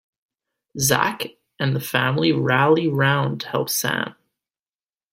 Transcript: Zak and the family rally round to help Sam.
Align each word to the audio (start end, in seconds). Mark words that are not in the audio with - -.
Zak 0.79 1.27
and 1.59 1.75
the 1.75 1.79
family 1.79 2.31
rally 2.31 2.87
round 2.87 3.41
to 3.41 3.49
help 3.49 3.69
Sam. 3.69 4.15